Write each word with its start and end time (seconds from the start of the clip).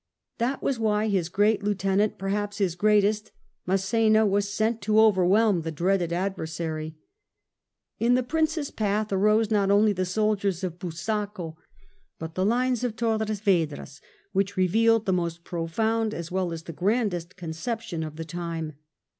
That 0.39 0.63
was 0.63 0.79
why 0.79 1.09
his 1.09 1.29
great 1.29 1.61
lieutenant, 1.61 2.17
perhaps 2.17 2.57
his 2.57 2.73
greatest, 2.73 3.31
Mass^na, 3.67 4.27
was 4.27 4.51
sent 4.51 4.81
to 4.81 4.99
overwhelm 4.99 5.61
the 5.61 5.71
dreaded 5.71 6.11
adversary. 6.11 6.97
In 7.99 8.15
the 8.15 8.23
Prince's 8.23 8.71
path 8.71 9.13
arose 9.13 9.51
not 9.51 9.69
only 9.69 9.93
the 9.93 10.07
soldiers 10.07 10.63
of 10.63 10.79
Busaco, 10.79 11.55
but 12.17 12.33
the 12.33 12.43
Lines 12.43 12.83
of 12.83 12.95
Torres 12.95 13.41
Vedras, 13.41 14.01
which 14.31 14.57
revealed 14.57 15.05
the 15.05 15.13
most 15.13 15.43
profoimd, 15.43 16.15
as 16.15 16.31
well 16.31 16.51
as 16.51 16.63
the 16.63 16.73
grandest 16.73 17.35
conception 17.37 18.01
of 18.01 18.15
the 18.15 18.25
time. 18.25 18.73